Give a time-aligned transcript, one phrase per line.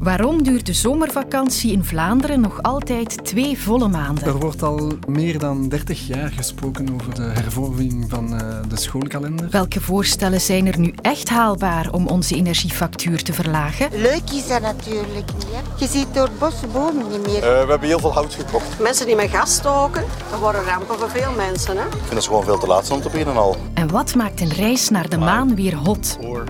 [0.00, 4.24] Waarom duurt de zomervakantie in Vlaanderen nog altijd twee volle maanden?
[4.24, 9.50] Er wordt al meer dan 30 jaar gesproken over de hervorming van uh, de schoolkalender.
[9.50, 13.88] Welke voorstellen zijn er nu echt haalbaar om onze energiefactuur te verlagen?
[13.92, 15.46] Leuk is dat natuurlijk niet.
[15.50, 15.60] Hè?
[15.84, 17.36] Je ziet door bossen bomen niet meer.
[17.36, 18.78] Uh, we hebben heel veel hout gekocht.
[18.78, 21.76] Mensen die met gas stoken, dat worden rampen voor veel mensen.
[21.76, 21.86] Hè?
[21.86, 23.56] Ik vind het gewoon veel te laat om te beginnen al.
[23.74, 26.18] En wat maakt een reis naar de maan weer hot?
[26.20, 26.44] 4,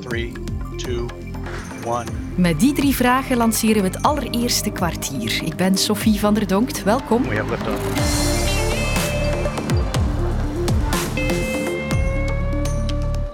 [0.00, 0.32] 3,
[0.76, 0.96] 2,
[1.84, 2.21] 1...
[2.36, 5.44] Met die drie vragen lanceren we het allereerste kwartier.
[5.44, 6.82] Ik ben Sophie van der Donkt.
[6.82, 7.22] Welkom.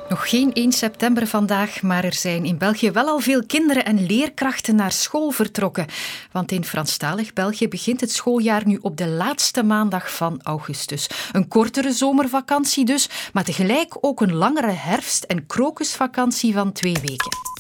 [0.09, 4.07] Nog geen 1 september vandaag, maar er zijn in België wel al veel kinderen en
[4.07, 5.87] leerkrachten naar school vertrokken.
[6.33, 11.11] Want in Franstalig België begint het schooljaar nu op de laatste maandag van augustus.
[11.33, 17.58] Een kortere zomervakantie dus, maar tegelijk ook een langere herfst- en krokusvakantie van twee weken.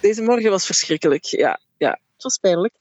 [0.00, 1.24] Deze morgen was verschrikkelijk.
[1.24, 2.74] Ja, ja, het was pijnlijk.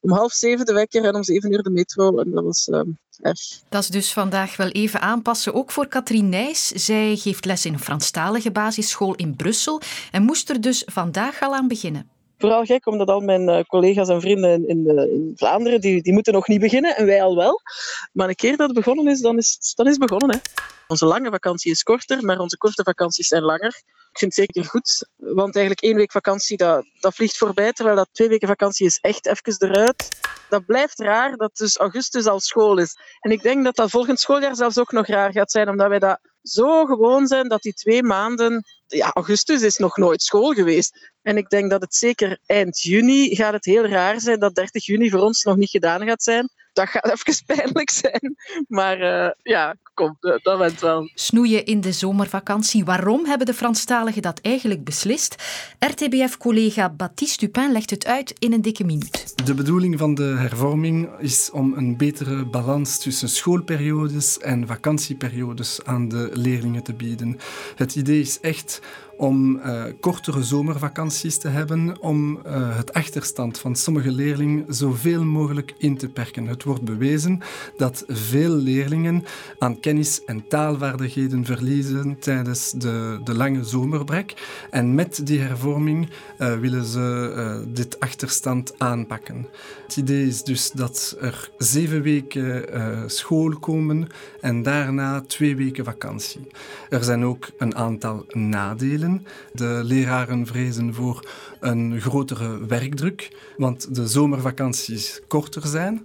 [0.00, 2.18] Om half zeven de wekker en om zeven uur de metro.
[2.18, 2.80] En dat was uh,
[3.20, 3.40] erg.
[3.68, 5.54] Dat is dus vandaag wel even aanpassen.
[5.54, 6.66] Ook voor Katrien Nijs.
[6.66, 9.80] Zij geeft les in een Franstalige basisschool in Brussel.
[10.10, 12.10] En moest er dus vandaag al aan beginnen
[12.40, 16.12] vooral gek, omdat al mijn eh, collega's en vrienden in, in, in, Vlaanderen, die, die
[16.12, 17.60] moeten nog niet beginnen en wij al wel.
[18.12, 20.36] Maar een keer dat het begonnen is, dan is, dan is het begonnen.
[20.36, 20.62] Hè.
[20.86, 23.82] Onze lange vakantie is korter, maar onze korte vakanties zijn langer.
[24.12, 27.96] Ik vind het zeker goed, want eigenlijk één week vakantie, dat, dat vliegt voorbij, terwijl
[27.96, 30.08] dat twee weken vakantie is echt even eruit.
[30.48, 32.96] Dat blijft raar dat dus augustus al school is.
[33.20, 35.98] En ik denk dat dat volgend schooljaar zelfs ook nog raar gaat zijn, omdat wij
[35.98, 38.64] dat zo gewoon zijn dat die twee maanden...
[38.86, 41.10] Ja, augustus is nog nooit school geweest.
[41.22, 44.86] En ik denk dat het zeker eind juni gaat het heel raar zijn dat 30
[44.86, 48.36] juni voor ons nog niet gedaan gaat zijn dat gaat even pijnlijk zijn.
[48.68, 51.10] Maar uh, ja, kom, dat went wel.
[51.14, 52.84] Snoeien in de zomervakantie.
[52.84, 55.34] Waarom hebben de Franstaligen dat eigenlijk beslist?
[55.78, 59.46] RTBF-collega Baptiste Dupin legt het uit in een dikke minuut.
[59.46, 66.08] De bedoeling van de hervorming is om een betere balans tussen schoolperiodes en vakantieperiodes aan
[66.08, 67.38] de leerlingen te bieden.
[67.74, 68.80] Het idee is echt
[69.20, 75.74] om uh, kortere zomervakanties te hebben, om uh, het achterstand van sommige leerlingen zoveel mogelijk
[75.78, 76.46] in te perken.
[76.46, 77.40] Het wordt bewezen
[77.76, 79.24] dat veel leerlingen
[79.58, 84.34] aan kennis en taalvaardigheden verliezen tijdens de, de lange zomerbrek.
[84.70, 86.08] En met die hervorming
[86.38, 89.46] uh, willen ze dit achterstand aanpakken.
[89.86, 92.64] Het idee is dus dat er zeven weken
[93.10, 94.08] school komen
[94.40, 96.40] en daarna twee weken vakantie.
[96.88, 99.09] Er zijn ook een aantal nadelen.
[99.52, 101.28] De leraren vrezen voor
[101.60, 106.02] een grotere werkdruk, want de zomervakanties korter zijn.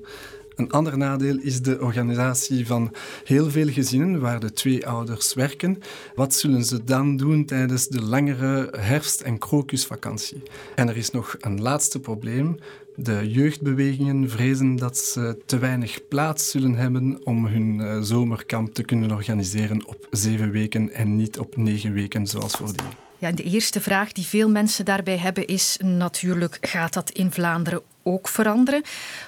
[0.55, 2.91] Een ander nadeel is de organisatie van
[3.23, 5.81] heel veel gezinnen waar de twee ouders werken.
[6.15, 10.43] Wat zullen ze dan doen tijdens de langere herfst- en krokusvakantie?
[10.75, 12.57] En er is nog een laatste probleem.
[12.95, 18.83] De jeugdbewegingen vrezen dat ze te weinig plaats zullen hebben om hun eh, zomerkamp te
[18.83, 22.85] kunnen organiseren op zeven weken en niet op negen weken zoals voordien.
[23.17, 27.81] Ja, de eerste vraag die veel mensen daarbij hebben is natuurlijk, gaat dat in Vlaanderen
[28.03, 28.81] ook veranderen?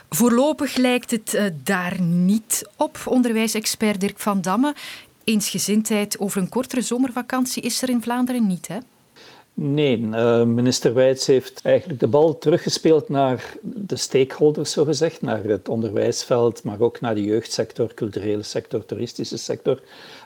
[0.09, 2.99] Voorlopig lijkt het uh, daar niet op.
[3.05, 4.75] Onderwijsexpert Dirk van Damme.
[5.23, 8.77] Eensgezindheid over een kortere zomervakantie is er in Vlaanderen niet, hè?
[9.59, 15.69] Nee, uh, minister Wijts heeft eigenlijk de bal teruggespeeld naar de stakeholders, zogezegd, naar het
[15.69, 19.81] onderwijsveld, maar ook naar de jeugdsector, culturele sector, toeristische sector.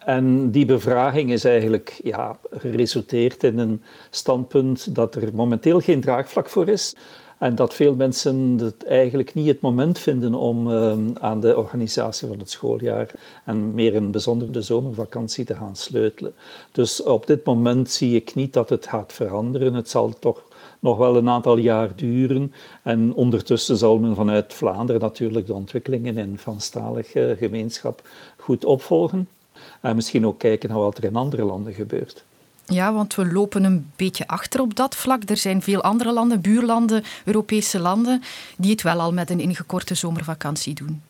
[0.05, 6.49] En die bevraging is eigenlijk ja, geresulteerd in een standpunt dat er momenteel geen draagvlak
[6.49, 6.95] voor is.
[7.41, 12.27] En dat veel mensen het eigenlijk niet het moment vinden om uh, aan de organisatie
[12.27, 13.11] van het schooljaar
[13.45, 16.33] en meer in bijzonder de zomervakantie te gaan sleutelen.
[16.71, 19.73] Dus op dit moment zie ik niet dat het gaat veranderen.
[19.73, 20.43] Het zal toch
[20.79, 22.53] nog wel een aantal jaar duren.
[22.83, 29.27] En ondertussen zal men vanuit Vlaanderen natuurlijk de ontwikkelingen in Franstalige gemeenschap goed opvolgen.
[29.81, 32.23] En misschien ook kijken naar wat er in andere landen gebeurt.
[32.71, 35.29] Ja, want we lopen een beetje achter op dat vlak.
[35.29, 38.21] Er zijn veel andere landen, buurlanden, Europese landen,
[38.57, 41.01] die het wel al met een ingekorte zomervakantie doen.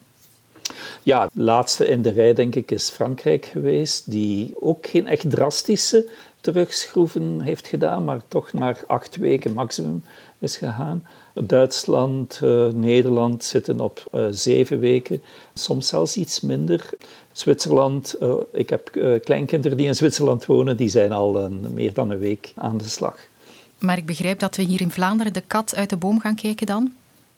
[1.04, 6.10] Ja, laatste in de rij, denk ik, is Frankrijk geweest, die ook geen echt drastische
[6.42, 10.04] terugschroeven heeft gedaan, maar toch naar acht weken maximum
[10.40, 11.06] is gegaan.
[11.34, 15.22] Duitsland, uh, Nederland zitten op uh, zeven weken,
[15.54, 16.90] soms zelfs iets minder.
[17.32, 18.92] Zwitserland, uh, ik heb
[19.24, 22.88] kleinkinderen die in Zwitserland wonen, die zijn al een, meer dan een week aan de
[22.88, 23.18] slag.
[23.80, 26.66] Maar ik begrijp dat we hier in Vlaanderen de kat uit de boom gaan kijken
[26.66, 26.92] dan?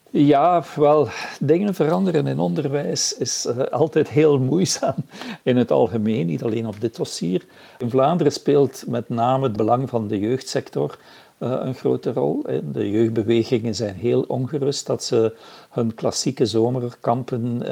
[0.10, 1.08] Ja, wel,
[1.40, 4.96] dingen veranderen in onderwijs is uh, altijd heel moeizaam
[5.44, 7.46] in het algemeen, niet alleen op dit dossier.
[7.78, 10.98] In Vlaanderen speelt met name het belang van de jeugdsector
[11.44, 12.46] een grote rol.
[12.72, 15.36] De jeugdbewegingen zijn heel ongerust dat ze
[15.70, 17.64] hun klassieke zomerkampen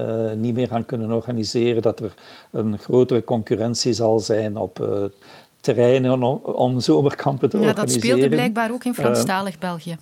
[0.41, 2.13] niet meer gaan kunnen organiseren, dat er
[2.51, 5.09] een grotere concurrentie zal zijn op
[5.59, 7.87] terreinen om, zomerkampen te organiseren.
[7.89, 9.97] Ja, dat speelde blijkbaar ook in Franstalig België.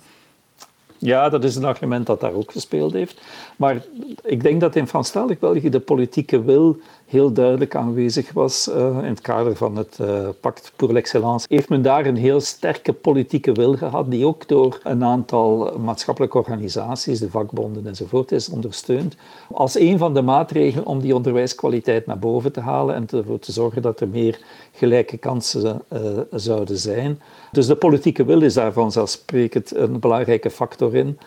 [1.02, 3.20] Ja, dat is een argument dat daar ook gespeeld heeft.
[3.56, 3.82] Maar
[4.22, 6.76] ik denk dat in Franstalig België de politieke wil
[7.06, 11.46] heel duidelijk aanwezig was uh, in het kader van het uh, Pact pour l'Excellence.
[11.48, 16.38] Heeft men daar een heel sterke politieke wil gehad, die ook door een aantal maatschappelijke
[16.38, 19.16] organisaties, de vakbonden enzovoort, is ondersteund.
[19.50, 23.52] Als een van de maatregelen om die onderwijskwaliteit naar boven te halen en ervoor te
[23.52, 24.38] zorgen dat er meer
[24.72, 26.00] gelijke kansen uh,
[26.30, 27.20] zouden zijn.
[27.52, 31.18] Dus de politieke wil is daar vanzelfsprekend een belangrijke factor in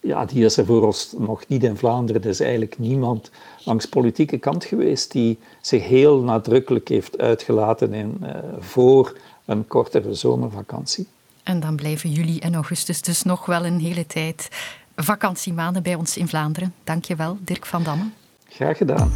[0.00, 2.22] ja, die is er voor ons nog niet in Vlaanderen.
[2.22, 3.30] Er is eigenlijk niemand
[3.64, 8.28] langs politieke kant geweest die zich heel nadrukkelijk heeft uitgelaten in, uh,
[8.58, 11.06] voor een kortere zomervakantie.
[11.42, 14.48] En dan blijven juli en augustus dus nog wel een hele tijd
[14.96, 16.74] vakantiemaanden bij ons in Vlaanderen.
[16.84, 18.04] Dank je wel, Dirk van Damme.
[18.48, 19.12] Graag gedaan.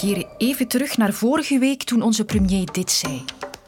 [0.00, 3.24] Keren even terug naar vorige week toen onze premier dit zei.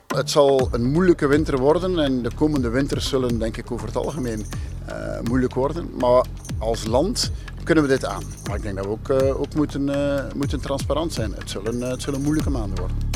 [0.07, 3.97] Het zal een moeilijke winter worden en de komende winters zullen denk ik over het
[3.97, 4.47] algemeen
[4.89, 5.91] uh, moeilijk worden.
[5.99, 6.25] Maar
[6.59, 7.31] als land
[7.65, 8.23] kunnen we dit aan.
[8.47, 11.33] Maar ik denk dat we ook, uh, ook moeten, uh, moeten transparant zijn.
[11.33, 13.10] Het zullen, het zullen moeilijke maanden worden.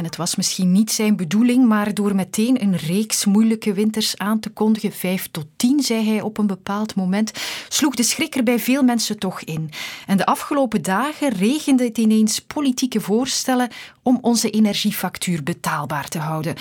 [0.00, 4.40] En het was misschien niet zijn bedoeling, maar door meteen een reeks moeilijke winters aan
[4.40, 7.32] te kondigen, vijf tot tien, zei hij op een bepaald moment,
[7.68, 9.70] sloeg de schrik er bij veel mensen toch in.
[10.06, 13.70] En de afgelopen dagen regende het ineens politieke voorstellen
[14.02, 16.54] om onze energiefactuur betaalbaar te houden.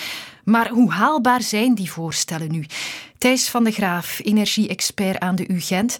[0.44, 2.66] Maar hoe haalbaar zijn die voorstellen nu?
[3.18, 5.98] Thijs van de Graaf, energie-expert aan de UGent.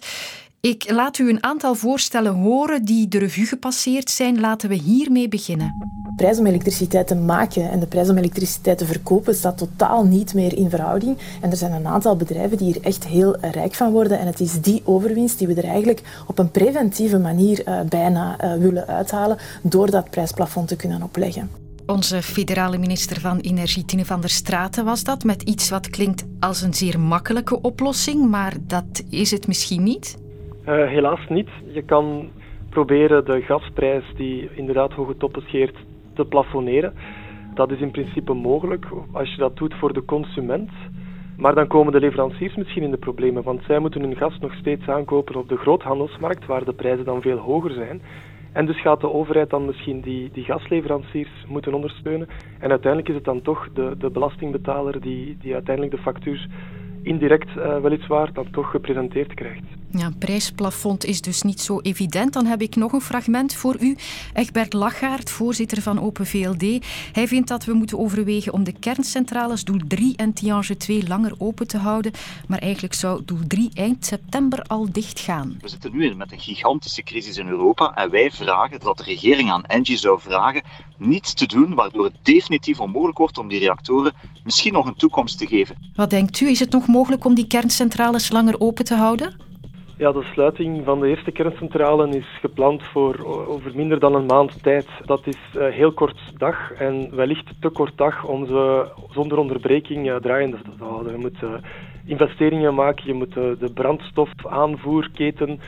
[0.60, 4.40] Ik laat u een aantal voorstellen horen die de revue gepasseerd zijn.
[4.40, 5.74] Laten we hiermee beginnen.
[6.02, 10.04] De prijs om elektriciteit te maken en de prijs om elektriciteit te verkopen staat totaal
[10.04, 11.18] niet meer in verhouding.
[11.40, 14.18] En er zijn een aantal bedrijven die hier echt heel rijk van worden.
[14.18, 18.44] En het is die overwinst die we er eigenlijk op een preventieve manier uh, bijna
[18.44, 21.50] uh, willen uithalen door dat prijsplafond te kunnen opleggen.
[21.86, 26.24] Onze federale minister van Energie, Tine van der Straten, was dat met iets wat klinkt
[26.40, 30.16] als een zeer makkelijke oplossing, maar dat is het misschien niet?
[30.70, 31.48] Uh, helaas niet.
[31.72, 32.28] Je kan
[32.68, 35.76] proberen de gasprijs die inderdaad hoge toppen scheert
[36.14, 36.92] te plafonneren.
[37.54, 40.70] Dat is in principe mogelijk als je dat doet voor de consument.
[41.36, 44.54] Maar dan komen de leveranciers misschien in de problemen, want zij moeten hun gas nog
[44.54, 48.00] steeds aankopen op de groothandelsmarkt, waar de prijzen dan veel hoger zijn.
[48.52, 52.28] En dus gaat de overheid dan misschien die, die gasleveranciers moeten ondersteunen.
[52.58, 56.46] En uiteindelijk is het dan toch de, de belastingbetaler die, die uiteindelijk de factuur
[57.02, 59.79] indirect uh, weliswaar dan toch gepresenteerd krijgt.
[59.92, 62.32] Ja, een prijsplafond is dus niet zo evident.
[62.32, 63.96] Dan heb ik nog een fragment voor u.
[64.34, 66.84] Egbert Lachaert, voorzitter van Open VLD.
[67.12, 71.34] Hij vindt dat we moeten overwegen om de kerncentrales Doel 3 en Tiange 2 langer
[71.38, 72.12] open te houden.
[72.48, 75.58] Maar eigenlijk zou Doel 3 eind september al dichtgaan.
[75.60, 79.50] We zitten nu met een gigantische crisis in Europa en wij vragen dat de regering
[79.50, 80.62] aan Engie zou vragen
[80.96, 84.12] niets te doen waardoor het definitief onmogelijk wordt om die reactoren
[84.44, 85.76] misschien nog een toekomst te geven.
[85.94, 86.48] Wat denkt u?
[86.48, 89.48] Is het nog mogelijk om die kerncentrales langer open te houden?
[90.00, 94.62] Ja, de sluiting van de eerste kerncentrale is gepland voor over minder dan een maand
[94.62, 94.86] tijd.
[95.04, 100.08] Dat is uh, heel kort dag en wellicht te kort dag om ze zonder onderbreking
[100.08, 101.12] uh, draaiende te houden.
[101.12, 101.50] Je moet uh,
[102.04, 105.60] investeringen maken, je moet de brandstofaanvoerketen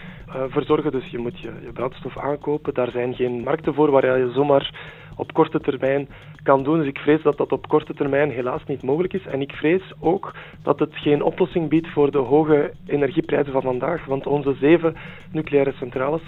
[0.49, 2.75] verzorgen, dus je moet je brandstof aankopen.
[2.75, 4.71] Daar zijn geen markten voor waar je zomaar
[5.16, 6.09] op korte termijn
[6.42, 6.78] kan doen.
[6.78, 9.26] Dus ik vrees dat dat op korte termijn helaas niet mogelijk is.
[9.26, 14.04] En ik vrees ook dat het geen oplossing biedt voor de hoge energieprijzen van vandaag.
[14.04, 14.97] Want onze zeven
[15.33, 16.23] nucleaire centrales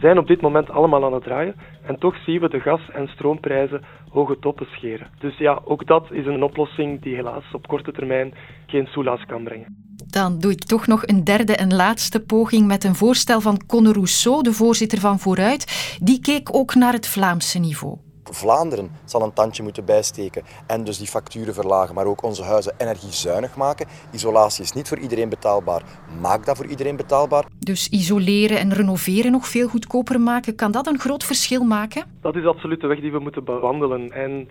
[0.00, 1.54] zijn op dit moment allemaal aan het draaien.
[1.82, 5.06] En toch zien we de gas- en stroomprijzen hoge toppen scheren.
[5.18, 8.34] Dus ja, ook dat is een oplossing die helaas op korte termijn
[8.66, 9.82] geen soelaas kan brengen.
[10.06, 13.92] Dan doe ik toch nog een derde en laatste poging met een voorstel van Conor
[13.92, 15.98] Rousseau, de voorzitter van Vooruit.
[16.02, 18.03] Die keek ook naar het Vlaamse niveau.
[18.30, 22.74] Vlaanderen zal een tandje moeten bijsteken en dus die facturen verlagen, maar ook onze huizen
[22.78, 23.86] energiezuinig maken.
[24.12, 25.82] Isolatie is niet voor iedereen betaalbaar.
[26.20, 27.44] Maak dat voor iedereen betaalbaar.
[27.58, 32.04] Dus isoleren en renoveren nog veel goedkoper maken, kan dat een groot verschil maken?
[32.20, 34.12] Dat is absoluut de weg die we moeten bewandelen.
[34.12, 34.48] En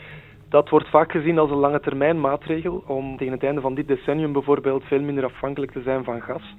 [0.50, 3.88] dat wordt vaak gezien als een lange termijn maatregel om tegen het einde van dit
[3.88, 6.56] decennium bijvoorbeeld veel minder afhankelijk te zijn van gas.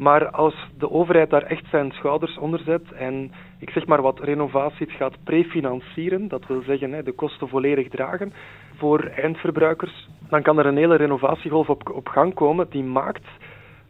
[0.00, 4.20] Maar als de overheid daar echt zijn schouders onder zet en ik zeg maar wat
[4.20, 8.32] renovaties gaat prefinancieren, dat wil zeggen de kosten volledig dragen
[8.76, 13.26] voor eindverbruikers, dan kan er een hele renovatiegolf op, op gang komen die maakt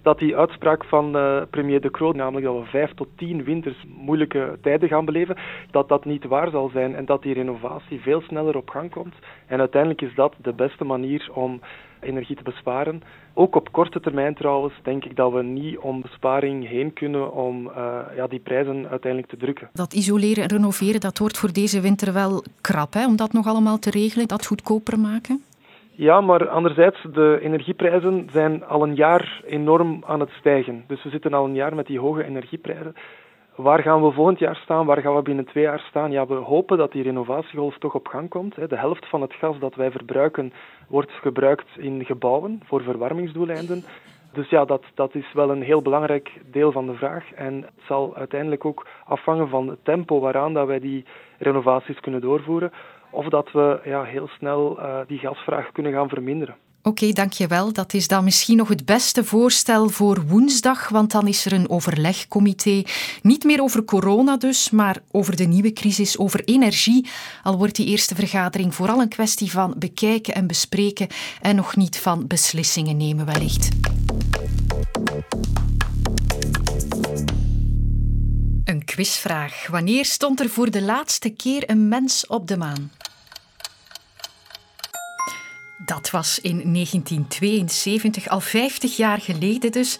[0.03, 3.85] dat die uitspraak van uh, premier De Croo, namelijk dat we vijf tot tien winters
[3.97, 5.37] moeilijke tijden gaan beleven,
[5.71, 9.15] dat dat niet waar zal zijn en dat die renovatie veel sneller op gang komt.
[9.47, 11.61] En uiteindelijk is dat de beste manier om
[12.01, 13.03] energie te besparen.
[13.35, 17.67] Ook op korte termijn trouwens denk ik dat we niet om besparing heen kunnen om
[17.67, 19.69] uh, ja, die prijzen uiteindelijk te drukken.
[19.73, 23.07] Dat isoleren en renoveren, dat wordt voor deze winter wel krap, hè?
[23.07, 25.43] om dat nog allemaal te regelen, dat goedkoper maken?
[26.01, 30.85] Ja, maar anderzijds, de energieprijzen zijn al een jaar enorm aan het stijgen.
[30.87, 32.95] Dus we zitten al een jaar met die hoge energieprijzen.
[33.55, 34.87] Waar gaan we volgend jaar staan?
[34.87, 36.11] Waar gaan we binnen twee jaar staan?
[36.11, 38.55] Ja, we hopen dat die renovatiegolf toch op gang komt.
[38.55, 40.53] De helft van het gas dat wij verbruiken
[40.89, 43.85] wordt gebruikt in gebouwen voor verwarmingsdoeleinden.
[44.33, 47.33] Dus ja, dat, dat is wel een heel belangrijk deel van de vraag.
[47.33, 51.05] En het zal uiteindelijk ook afhangen van het tempo waaraan dat wij die
[51.39, 52.73] renovaties kunnen doorvoeren.
[53.11, 56.57] Of dat we ja, heel snel uh, die gasvraag kunnen gaan verminderen.
[56.83, 57.73] Oké, dankjewel.
[57.73, 61.71] Dat is dan misschien nog het beste voorstel voor woensdag, want dan is er een
[61.71, 62.83] overlegcomité.
[63.23, 67.09] Niet meer over corona dus, maar over de nieuwe crisis, over energie.
[67.43, 71.07] Al wordt die eerste vergadering vooral een kwestie van bekijken en bespreken
[71.41, 73.69] en nog niet van beslissingen nemen wellicht.
[78.65, 79.67] Een quizvraag.
[79.67, 82.91] Wanneer stond er voor de laatste keer een mens op de maan?
[85.85, 89.99] Dat was in 1972, al 50 jaar geleden dus.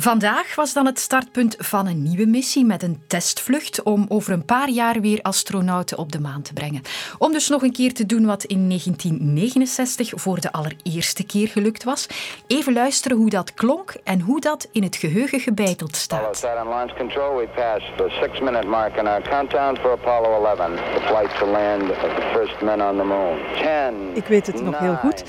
[0.00, 4.44] Vandaag was dan het startpunt van een nieuwe missie met een testvlucht om over een
[4.44, 6.82] paar jaar weer astronauten op de maan te brengen.
[7.18, 11.84] Om dus nog een keer te doen wat in 1969 voor de allereerste keer gelukt
[11.84, 12.06] was.
[12.46, 16.42] Even luisteren hoe dat klonk en hoe dat in het geheugen gebeiteld staat.
[16.42, 20.76] launch control, we passed the six-minute mark in our countdown for Apollo 11.
[20.76, 23.38] The flight to land of the first men on the moon.
[23.62, 25.24] Ten, Ik weet het nog heel goed.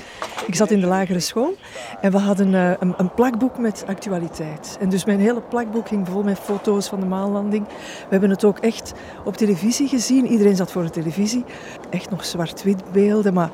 [0.46, 1.54] Ik zat in de lagere school
[2.00, 4.57] en we hadden uh, een, een plakboek met actualiteit.
[4.80, 7.66] En dus mijn hele plakboek ging vol met foto's van de maanlanding.
[7.68, 8.92] We hebben het ook echt
[9.24, 10.26] op televisie gezien.
[10.26, 11.44] Iedereen zat voor de televisie.
[11.90, 13.50] Echt nog zwart-wit beelden, maar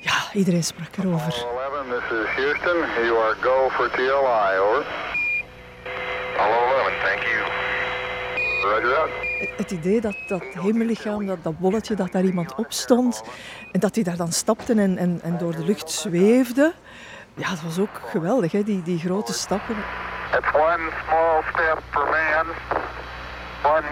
[0.00, 1.46] ja, iedereen sprak erover.
[1.46, 2.76] 11, this is Houston.
[3.04, 4.86] You are go for TLI, over.
[6.36, 7.38] Hallo 11, thank you.
[8.62, 9.28] Roger that.
[9.56, 13.22] Het idee dat dat hemellichaam, dat, dat bolletje, dat daar iemand op stond
[13.72, 16.72] en dat hij daar dan stapte en, en, en door de lucht zweefde.
[17.34, 18.62] Ja, dat was ook geweldig, hè?
[18.62, 19.76] Die, die grote stappen.
[20.36, 22.46] It's one small step for man,
[23.62, 23.88] one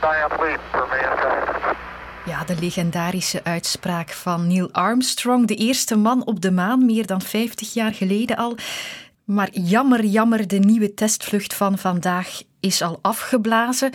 [0.00, 1.76] giant leap for mankind.
[2.24, 7.20] Ja, de legendarische uitspraak van Neil Armstrong, de eerste man op de maan, meer dan
[7.20, 8.56] 50 jaar geleden al.
[9.24, 13.90] Maar jammer, jammer, de nieuwe testvlucht van vandaag is al afgeblazen.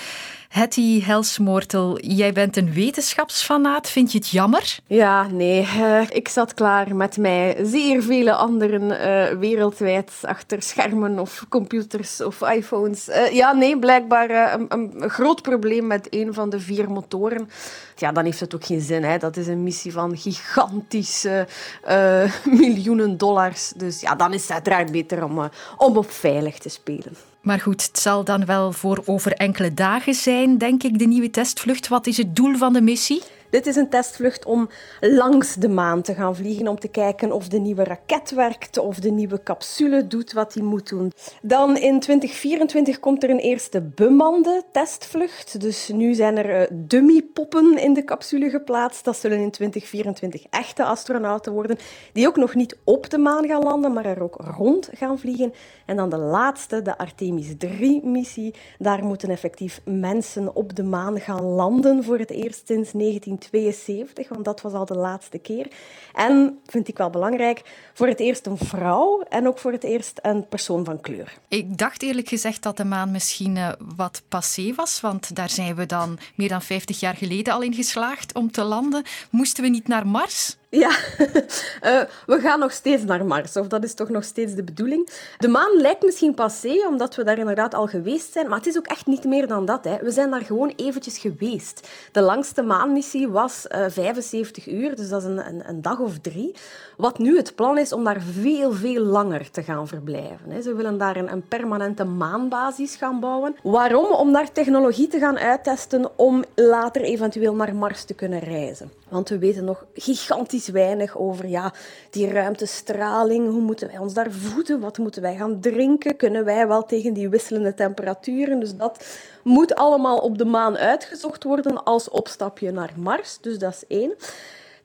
[0.50, 3.90] Hetty Helsmoortel, jij bent een wetenschapsfanaat.
[3.90, 4.78] Vind je het jammer?
[4.88, 5.62] Ja, nee.
[5.62, 12.24] Uh, ik zat klaar met mij zeer vele anderen uh, wereldwijd achter schermen of computers
[12.24, 13.10] of iPhones.
[13.10, 17.50] Uh, ja, nee, blijkbaar een, een, groot probleem met een van de vier motoren.
[17.96, 19.04] Ja, dan heeft het ook geen zin.
[19.04, 19.18] Hè.
[19.18, 21.48] Dat is een missie van gigantische
[22.62, 23.74] miljoenen dollars.
[23.76, 27.16] Dus ja, dan is het uiteraard beter om, om op veilig te spelen.
[27.46, 31.30] Maar goed, het zal dan wel voor over enkele dagen zijn, denk ik, de nieuwe
[31.30, 31.88] testvlucht.
[31.88, 33.22] Wat is het doel van de missie?
[33.56, 34.70] Dit is een testvlucht om
[35.00, 39.00] langs de maan te gaan vliegen, om te kijken of de nieuwe raket werkt, of
[39.00, 41.12] de nieuwe capsule doet wat hij moet doen.
[41.42, 45.62] Dan in 2024 komt er een eerste bemande testvlucht.
[45.62, 49.06] Dus nu zijn er uh, dummypoppen in de capsule geplaatst.
[49.06, 51.78] Dat zullen in 2024 echte astronauten worden,
[52.14, 55.54] die ook nog niet op de maan gaan landen, maar er ook rond gaan vliegen.
[55.86, 58.54] En dan de laatste, de Artemis 3-missie.
[58.80, 64.30] Daar moeten effectief mensen op de maan gaan landen voor het eerst sinds 19 72,
[64.30, 65.68] want dat was al de laatste keer.
[66.14, 67.62] En, vind ik wel belangrijk,
[67.94, 71.34] voor het eerst een vrouw en ook voor het eerst een persoon van kleur.
[71.48, 75.76] Ik dacht eerlijk gezegd dat de maan misschien uh, wat passé was, want daar zijn
[75.76, 79.04] we dan meer dan 50 jaar geleden al in geslaagd om te landen.
[79.30, 80.58] Moesten we niet naar Mars?
[80.76, 82.02] Ja, uh,
[82.36, 85.10] we gaan nog steeds naar Mars, of dat is toch nog steeds de bedoeling.
[85.38, 88.78] De maan lijkt misschien passé, omdat we daar inderdaad al geweest zijn, maar het is
[88.78, 89.84] ook echt niet meer dan dat.
[89.84, 89.98] Hè.
[90.02, 91.88] We zijn daar gewoon eventjes geweest.
[92.12, 96.00] De langste maanmissie was uh, eh, 75 uur, dus dat is een, een, een, dag
[96.00, 96.56] of drie.
[96.98, 100.52] Wat nu het plan is om daar veel, veel langer te gaan verblijven.
[100.52, 100.62] Hè.
[100.62, 103.56] Ze willen daar een permanente maanbasis gaan bouwen.
[103.64, 104.06] Waarom?
[104.06, 108.92] Om daar technologie te gaan uittesten om later eventueel naar Mars te kunnen reizen.
[109.10, 111.74] Want we weten nog gigantisch weinig over ja,
[112.10, 113.50] die ruimtestraling.
[113.50, 114.80] Hoe moeten wij ons daar voeden?
[114.80, 116.16] Wat moeten wij gaan drinken?
[116.16, 118.60] Kunnen wij wel tegen die wisselende temperaturen?
[118.60, 119.06] Dus dat
[119.44, 123.38] moet allemaal op de maan uitgezocht worden als opstapje naar Mars.
[123.42, 124.14] Dus dat is één.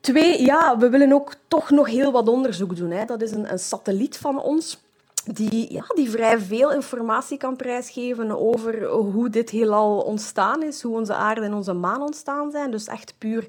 [0.01, 2.91] Twee, ja, we willen ook toch nog heel wat onderzoek doen.
[2.91, 3.05] Hè.
[3.05, 4.81] Dat is een, een satelliet van ons
[5.23, 10.97] die, ja, die vrij veel informatie kan prijsgeven over hoe dit heelal ontstaan is, hoe
[10.97, 12.71] onze aarde en onze maan ontstaan zijn.
[12.71, 13.45] Dus echt puur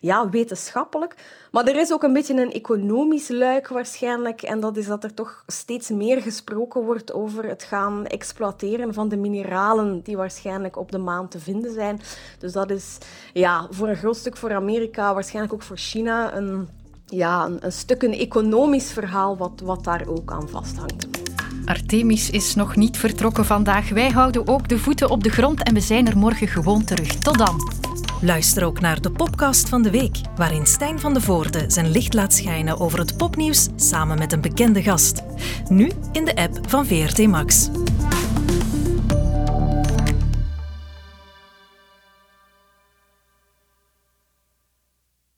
[0.00, 1.14] ja, wetenschappelijk.
[1.50, 4.42] Maar er is ook een beetje een economisch luik waarschijnlijk.
[4.42, 9.08] En dat is dat er toch steeds meer gesproken wordt over het gaan exploiteren van
[9.08, 12.00] de mineralen die waarschijnlijk op de maan te vinden zijn.
[12.38, 12.98] Dus dat is
[13.32, 16.68] ja, voor een groot stuk voor Amerika, waarschijnlijk ook voor China, een
[17.12, 21.11] ja, een, stuk een economisch verhaal wat, wat daar ook aan vasthangt.
[21.64, 23.88] Artemis is nog niet vertrokken vandaag.
[23.88, 27.14] Wij houden ook de voeten op de grond en we zijn er morgen gewoon terug.
[27.14, 27.70] Tot dan.
[28.20, 32.14] Luister ook naar de podcast van de week, waarin Stijn van de Voorde zijn licht
[32.14, 35.22] laat schijnen over het popnieuws samen met een bekende gast.
[35.68, 37.68] Nu in de app van VRT Max.